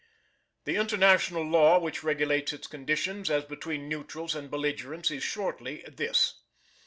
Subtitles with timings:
[0.63, 6.41] The International Law which regulates its conditions as between neutrals and belligerents is shortly this.